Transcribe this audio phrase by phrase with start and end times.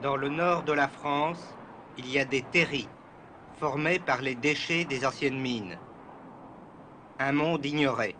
[0.00, 1.42] Dans le nord de la France,
[1.98, 2.88] il y a des terris
[3.58, 5.76] formés par les déchets des anciennes mines.
[7.18, 8.16] Un monde ignoré.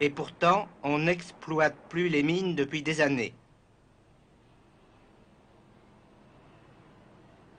[0.00, 3.32] Et pourtant, on n'exploite plus les mines depuis des années.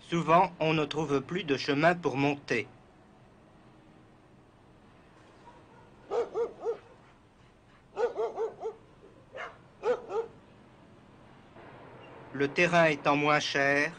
[0.10, 2.68] Souvent, on ne trouve plus de chemin pour monter.
[12.38, 13.92] Le terrain étant moins cher,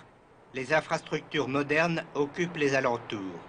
[0.55, 3.41] les infrastructures modernes occupent les alentours.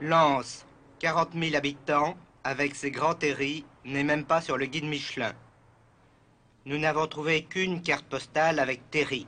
[0.00, 0.64] Lens,
[1.00, 5.32] 40 000 habitants, avec ses grands terris, n'est même pas sur le guide Michelin.
[6.66, 9.26] Nous n'avons trouvé qu'une carte postale avec terri.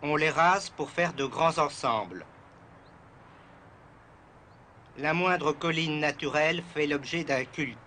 [0.00, 2.24] On les rase pour faire de grands ensembles.
[5.00, 7.78] La moindre colline naturelle fait l'objet d'un culte.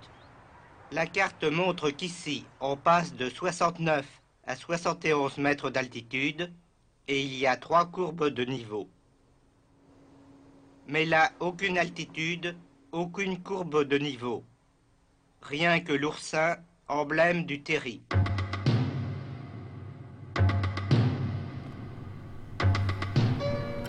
[0.94, 4.06] La carte montre qu'ici, on passe de 69
[4.46, 6.50] à 71 mètres d'altitude
[7.10, 8.88] et il y a trois courbes de niveau.
[10.88, 12.56] Mais là, aucune altitude,
[12.94, 14.46] aucune courbe de niveau.
[15.42, 16.56] Rien que l'oursin,
[16.88, 18.02] emblème du terri.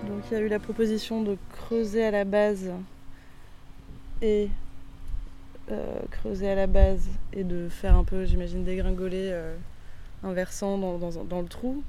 [0.09, 2.73] Donc il y a eu la proposition de creuser à la base
[4.23, 4.49] et
[5.71, 9.57] euh, creuser à la base et de faire un peu, j'imagine, dégringoler euh,
[10.23, 11.83] un versant dans, le trou,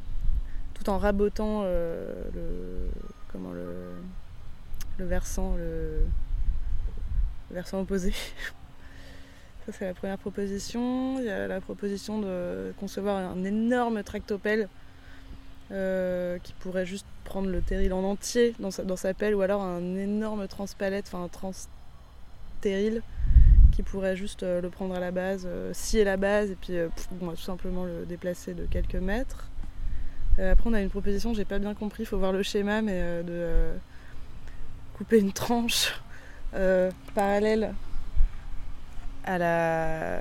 [0.73, 2.89] tout en rabotant euh, le,
[3.31, 6.01] comment le, versant, le,
[7.51, 8.11] versant opposé.
[9.65, 11.19] Ça, c'est la première proposition.
[11.19, 14.67] Il y a la proposition de concevoir un énorme tractopelle
[15.69, 19.63] qui pourrait juste prendre le terril en entier dans sa, dans sa pelle ou alors
[19.63, 21.27] un énorme transpalette, enfin un
[23.73, 26.77] qui pourrait juste euh, le prendre à la base, euh, scier la base et puis
[26.77, 29.49] euh, bon, tout simplement le déplacer de quelques mètres.
[30.39, 33.21] Après, on a une proposition, j'ai pas bien compris, il faut voir le schéma, mais
[33.21, 33.69] de
[34.97, 35.93] couper une tranche
[36.55, 37.75] euh, parallèle
[39.25, 40.19] à la,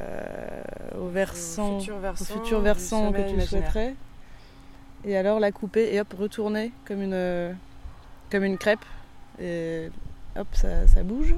[0.98, 3.46] au versant, futur au versant, futur versant que tu imaginaire.
[3.48, 3.94] souhaiterais.
[5.04, 7.56] Et alors la couper et hop, retourner comme une,
[8.30, 8.84] comme une crêpe.
[9.40, 9.88] Et
[10.36, 11.34] hop, ça, ça bouge.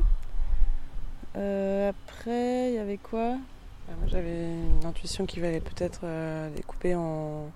[1.36, 3.30] Euh, après, il y avait quoi?
[3.88, 7.50] Moi, j'avais une intuition qu'il fallait peut-être euh, les couper en,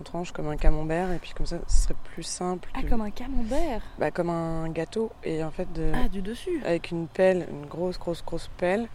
[0.00, 2.68] en tranches comme un camembert et puis comme ça, ce serait plus simple.
[2.74, 3.82] Ah, de- comme un camembert?
[3.98, 7.66] Bah, comme un gâteau et en fait de, Ah, du dessus avec une pelle, une
[7.66, 8.88] grosse, grosse, grosse pelle,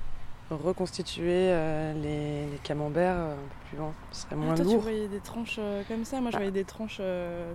[0.49, 3.93] reconstituer euh, les, les camemberts euh, un peu plus loin.
[4.11, 4.81] Ce serait Ah, moins toi, tu lourd.
[4.81, 6.39] voyais des tranches comme ça Moi, je Ah.
[6.39, 7.01] voyais des tranches,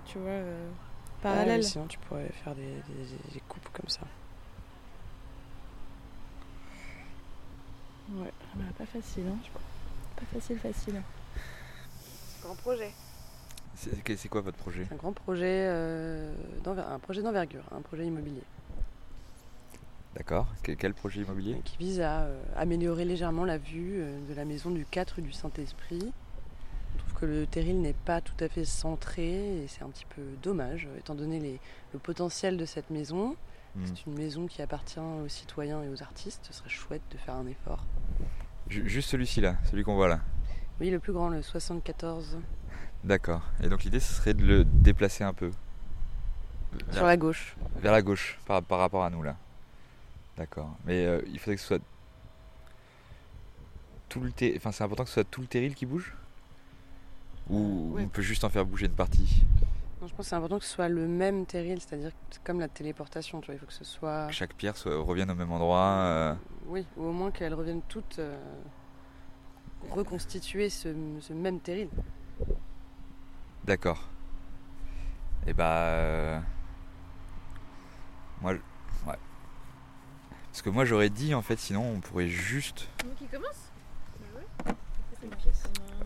[0.05, 1.63] tu vois, Ah, parallèles.
[1.63, 4.01] sinon, tu pourrais faire des, des- des coupes comme ça.
[8.15, 9.37] Ouais, bah, pas facile, hein.
[10.15, 11.01] Pas facile, facile.
[12.41, 12.91] Grand projet.
[13.75, 14.87] C'est quoi votre projet?
[14.91, 16.33] Un grand projet, euh,
[16.65, 18.43] un projet d'envergure, un projet immobilier.
[20.15, 20.47] D'accord.
[20.63, 21.59] Que- Quel projet immobilier?
[21.65, 25.21] Qui vise à euh, améliorer légèrement la vue euh, de la maison du 4 rue
[25.23, 26.13] du Saint-Esprit.
[26.95, 30.05] On trouve que le terril n'est pas tout à fait centré et c'est un petit
[30.15, 31.59] peu dommage euh, étant donné les-
[31.91, 33.35] le potentiel de cette maison.
[33.75, 33.85] Hmm.
[33.87, 36.47] C'est une maison qui appartient aux citoyens et aux artistes.
[36.49, 37.83] Ce serait chouette de faire un effort.
[38.69, 40.19] Ju- Juste celui-ci là, celui qu'on voit là.
[40.79, 42.37] Oui, le plus grand, le 74,
[43.03, 43.41] D'accord.
[43.61, 45.51] Et donc l'idée ce serait de le déplacer un peu.
[46.91, 47.55] sur la gauche.
[47.77, 49.35] vers la gauche, par, par rapport à nous là.
[50.37, 50.75] D'accord.
[50.85, 51.81] Mais euh, il faudrait que ce soit
[54.09, 56.13] tout le ter- Enfin c'est important que ce soit tout le terril qui bouge?
[57.49, 58.03] Ou Euh, ouais.
[58.05, 59.43] on peut juste en faire bouger une partie?
[60.07, 62.59] Je pense que c'est important que ce soit le même terril, c'est-à-dire que c'est comme
[62.59, 63.41] la téléportation.
[63.41, 64.27] Tu vois, il faut que ce soit.
[64.27, 66.35] Que chaque pierre soit, revienne au même endroit euh,
[66.67, 68.37] Oui, ou au moins qu'elles reviennent toutes euh,
[69.91, 70.89] reconstituer ce,
[71.21, 71.89] ce même terril.
[73.63, 74.03] D'accord.
[75.47, 75.77] Et bah.
[75.83, 76.39] euh,
[78.41, 78.53] Moi.
[78.55, 78.59] je-
[79.09, 79.17] Ouais.
[80.51, 82.87] Parce que moi j'aurais dit en fait, sinon on pourrait juste
[83.17, 83.71] qui commence?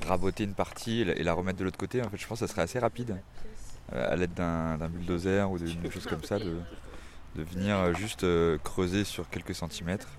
[0.06, 2.02] raboter une partie et la, et la remettre de l'autre côté.
[2.04, 3.18] En fait, je pense que ça serait assez rapide.
[3.92, 6.58] À l'aide d'un bulldozer ou d'une chose comme ça, de,
[7.36, 10.10] de venir juste euh, creuser sur quelques centimètres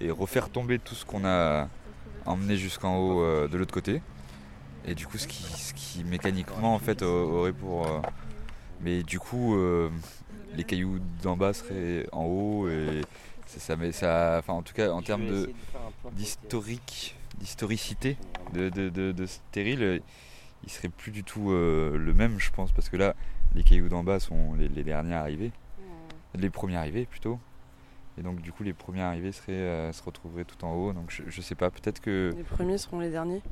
[0.00, 1.68] et refaire tomber tout ce qu'on a
[2.26, 4.00] emmené jusqu'en haut euh, de l'autre côté.
[4.86, 7.86] Et du coup, ce qui, ce qui mécaniquement en fait au- aurait pour.
[7.86, 8.00] euh,
[8.80, 9.56] mais du coup,
[10.54, 13.00] les cailloux d'en bas seraient en haut et
[13.46, 15.26] ça, met- ça, enfin en tout cas en termes
[16.12, 18.16] d'historique, d'historicité
[18.54, 19.26] de, de, de, de
[19.56, 19.98] euh,
[20.64, 23.14] il serait plus du tout euh, le même, je pense, parce que là,
[23.54, 25.52] les cailloux d'en bas sont les, les derniers arrivés.
[26.34, 27.38] les premiers arrivés plutôt.
[28.18, 30.92] Et donc du coup les premiers arrivés seraient, euh, se retrouveraient tout en haut.
[30.92, 33.42] Donc je, je sais pas, peut-être que Les premiers seront les derniers.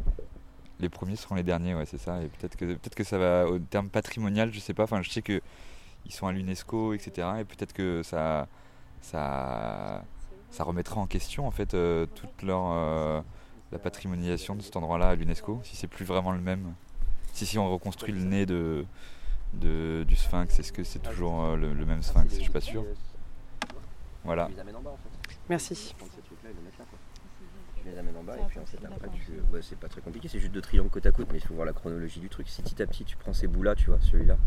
[0.81, 2.21] les premiers seront les derniers, ouais c'est ça.
[2.23, 4.83] Et peut-être que peut-être que ça va au terme patrimonial, je sais pas.
[4.83, 5.41] Enfin je sais que
[6.05, 7.29] ils sont à l'UNESCO, etc.
[7.41, 8.49] Et peut-être que ça
[9.01, 10.05] ça
[10.51, 13.21] ça remettra en question en fait euh, toute leur euh,
[13.71, 16.75] la patrimonialisation de cet endroit-là à l'UNESCO, si c'est plus vraiment le même.
[17.37, 18.87] Si si on reconstruit le nez de,
[19.53, 22.35] de- du sphinx, est-ce que c'est toujours euh, le, le même sphinx?
[22.35, 22.83] Je suis pas sûr.
[24.25, 24.47] Voilà.
[24.47, 25.37] Tu les amènes en bas en fait.
[25.51, 25.95] Merci.
[25.99, 26.55] Prendre ces trucs-là et
[27.85, 29.33] les là amènes en bas et puis ensuite après tu.
[29.53, 31.53] Ouais, c'est pas très compliqué, c'est juste deux triangles côte à côte, mais il faut
[31.53, 32.49] voir la chronologie du truc.
[32.49, 34.39] Si petit à petit tu prends ces bouts-là, tu vois, celui-là,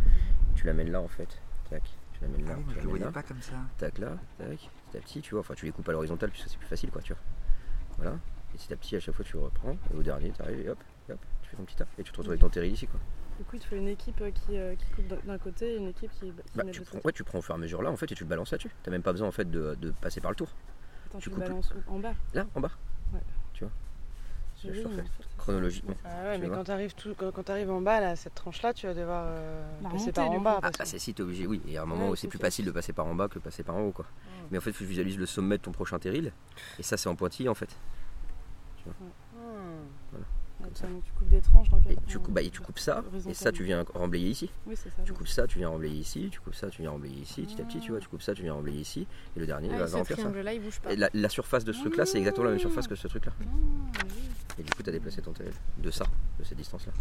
[0.56, 1.40] tu l'amènes là en fait.
[1.70, 1.84] Tac,
[2.14, 2.56] tu l'amènes là.
[2.72, 3.22] tu l'amènes là.
[3.22, 3.54] comme ça.
[3.78, 4.48] Tac là, tac,
[4.90, 5.42] petit à petit, tu vois.
[5.42, 7.22] Enfin, tu les coupes à l'horizontale puisque c'est plus facile quoi, tu vois.
[7.98, 8.18] Voilà.
[8.54, 9.78] Et petit à petit, à chaque fois tu reprends.
[9.94, 10.80] Et au dernier, tu arrives et hop,
[11.10, 11.88] hop, tu fais ton petit tas.
[11.98, 13.00] Et tu te retrouves avec ton terril ici quoi.
[13.38, 15.78] Du coup, il te faut une équipe euh, qui, euh, qui coupe d'un- côté et
[15.78, 17.06] une équipe qui, qui Bah, met tu de prends, l'autre.
[17.06, 18.52] ouais, tu prends au fur et à mesure là en fait et tu le balances
[18.52, 18.70] là-dessus.
[18.84, 20.50] T'as même pas besoin en fait de, de passer par le tour.
[21.08, 22.14] Attends, tu tu le coupes- balances En bas?
[22.34, 22.72] Là, en bas.
[23.14, 23.20] Ouais.
[23.54, 23.72] Tu vois?
[24.62, 25.06] Je Oui, en fait,
[25.38, 25.96] Chronologiquement.
[26.04, 28.74] Ah ouais, Tu mais quand t'arrives tout, quand, quand t'arrives en bas, là, cette tranche-là,
[28.74, 30.56] tu vas devoir euh, La passer par en bas.
[30.58, 31.62] Ah, parce bah que- c'est si t'es obligé, oui.
[31.66, 33.36] Et à un moment Ouais, où c'est plus facile de passer par en bas que
[33.36, 34.06] de passer par en haut, quoi.
[34.52, 36.34] Mais en fait, tu visualises le sommet de ton prochain terril.
[36.78, 37.70] Et ça, c'est en pointillé, en fait.
[40.74, 40.88] Ça.
[41.04, 43.34] Tu coupes des tranches dans Et quel tu, coupes, bah, et tu coupes ça, et
[43.34, 44.52] ça, tu viens remblayer ici.
[44.68, 44.90] Oui, ça.
[45.06, 46.28] Tu coupes ça, tu viens remblayer ici.
[46.32, 47.44] Tu coupes ça, tu viens remblayer ici.
[47.44, 48.00] Petit à petit, tu vois.
[48.02, 49.08] Tu coupes ça, tu viens remblayer ici.
[49.36, 50.24] Et le dernier, il Ah, va remplir ça.
[50.24, 50.92] triangle-là, il bouge pas.
[50.92, 53.32] Et la, la surface de ce truc-là, c'est exactement la même surface que ce truc-là.
[53.40, 53.44] Ah,
[54.04, 54.14] oui.
[54.60, 56.04] Et du coup, tu as déplacé ton terril de ça,
[56.38, 56.92] de cette distance-là.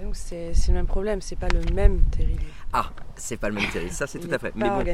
[0.00, 2.38] Et donc c'est le même problème, c'est pas le même terril.
[2.72, 3.90] Ah, c'est pas le même terril.
[3.90, 4.52] Ça, c'est tout Il à fait.
[4.54, 4.86] Mais bon, il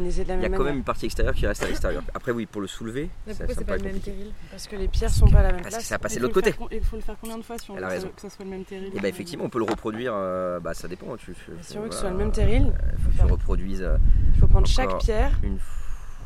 [0.42, 2.02] y a quand même une partie extérieure qui reste à l'extérieur.
[2.14, 4.88] Après, oui, pour le soulever, Mais pourquoi c'est pas le même terril Parce que les
[4.88, 5.86] pierres sont pas à la même Parce que place.
[5.86, 6.76] ça a passé Il de faut l'autre côté.
[6.76, 7.80] Il faut le faire combien de fois si on veut
[8.14, 10.72] que ça soit le même terril Et bah effectivement, on peut le reproduire, euh, bah
[10.72, 11.16] ça dépend.
[11.16, 13.28] Tu, Si on veut que ce soit le même terril, euh, faut que tu faire-
[13.28, 13.96] reproduises euh,
[14.34, 15.76] il faut prendre chaque pierre une fois.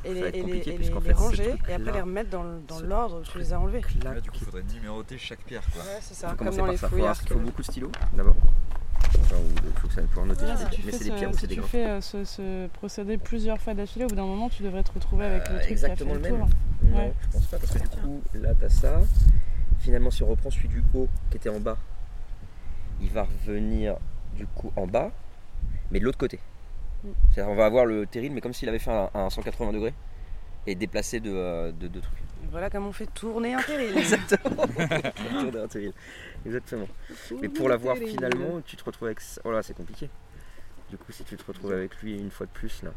[0.07, 3.23] Et les, et les- et les- ranger et après les remettre dans, dans l'ordre où
[3.23, 3.83] tu les as enlevés.
[4.05, 5.63] Là, du coup, il faudrait numéroter chaque pierre.
[5.73, 5.83] Quoi.
[5.83, 8.37] Ouais, c'est il ça, faut comme dans les fouilles avoir- faut beaucoup de stylos d'abord.
[9.21, 10.45] Enfin, ou il faut que ça pouvoir noter.
[10.47, 13.19] Si mais fais, c'est des ou si c'est des tu fais euh, ce, ce procédé
[13.19, 16.13] plusieurs fois d'affilée, au bout d'un moment, tu devrais te retrouver avec le truc exactement
[16.15, 16.49] qui a fait le le même.
[16.49, 16.57] tour.
[16.91, 17.13] Non, Ouais.
[17.21, 19.01] je pense pas parce que du coup, là t'as ça.
[19.81, 21.77] Finalement, si on reprend celui du haut qui était en bas,
[23.01, 23.97] il va revenir
[24.35, 25.11] du coup en bas,
[25.91, 26.39] mais de l'autre côté.
[27.33, 29.95] C'est-à-dire, on va avoir le terril, mais comme s'il avait fait un, un 180 degrés
[30.67, 32.19] et déplacé de, euh, de deux trucs.
[32.51, 33.97] Voilà comment on fait tourner un terril.
[33.99, 34.63] Exactement.
[35.39, 35.93] Autour d'un terril.
[36.45, 36.89] Exactement.
[37.41, 39.21] Mais pour l'avoir finalement, tu te retrouves avec.
[39.21, 40.09] ça- Oh là, c'est compliqué.
[40.91, 42.91] Du coup, si tu te retrouves avec lui une fois de plus là.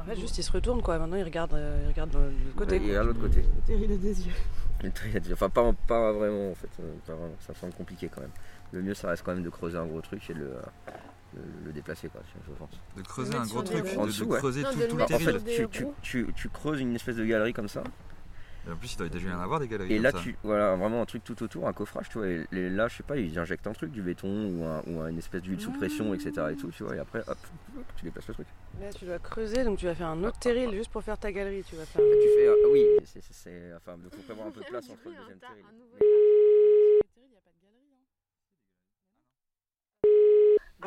[0.00, 0.98] En fait, juste il se retourne quoi.
[0.98, 2.76] Maintenant il regarde, euh, il regarde de l'autre côté.
[2.76, 3.00] Et quoi.
[3.00, 3.42] à l'autre côté.
[3.42, 4.32] Le terril a des yeux.
[4.82, 6.68] Le terril a dit- Enfin, pas, pas vraiment en fait.
[6.80, 7.34] euh, pas vraiment.
[7.40, 8.30] Ça semble compliqué quand même.
[8.72, 10.92] Le mieux, ça reste quand même de creuser un gros truc et de le, euh,
[11.34, 12.70] le, le déplacer quoi, je pense.
[12.96, 13.94] De creuser un gros truc, roues.
[13.94, 14.38] de, En dessous, de ouais.
[14.38, 16.80] creuser Non, tout, de le tout le mettre En fait, tu, tu, tu, tu creuses
[16.80, 17.82] une espèce de galerie comme ça.
[18.66, 19.92] Et en plus, il doit déjà y en avoir des galeries.
[19.92, 20.18] Et comme là, ça.
[20.22, 22.26] tu, voilà, vraiment un truc tout autour, un coffrage, tu vois.
[22.28, 25.06] Et, et là, je sais pas, ils injectent un truc, du béton ou, un, ou
[25.06, 26.32] une espèce d'huile sous pression, etc.
[26.52, 26.96] Et tout, tu vois.
[26.96, 27.38] Et après, hop,
[27.96, 28.46] tu déplaces le truc.
[28.80, 31.32] Là tu dois creuser, donc tu vas faire un autre terril juste pour faire ta
[31.32, 31.62] galerie.
[31.64, 32.02] Tu vas faire.
[32.02, 34.66] Là, tu fais, euh, oui, c'est, c'est, c'est- enfin, il faut prévoir un peu de
[34.66, 35.64] place entre le deuxième terril.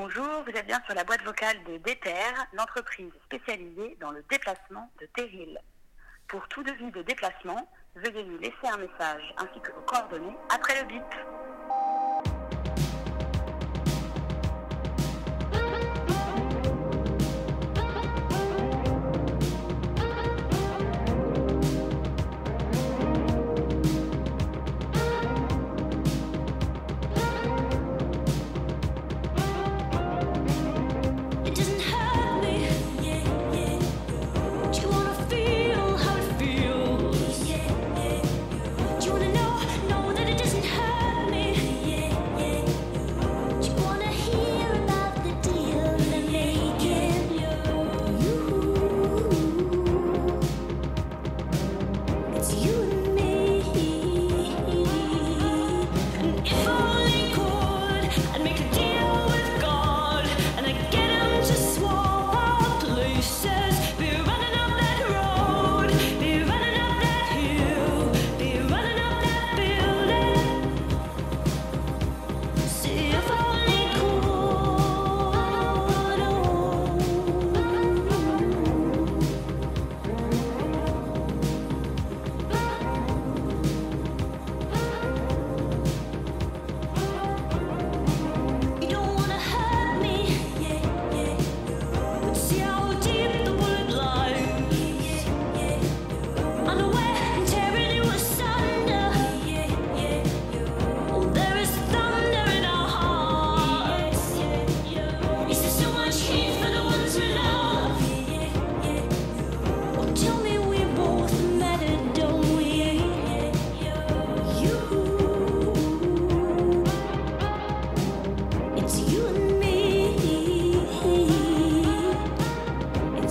[0.03, 4.89] Bonjour, vous êtes bien sur la boîte vocale de DTR, l'entreprise spécialisée dans le déplacement
[4.99, 5.59] de terrils.
[6.27, 10.81] Pour tout devis de déplacement, veuillez nous laisser un message ainsi que vos coordonnées après
[10.81, 11.03] le bip.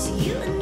[0.00, 0.59] It's you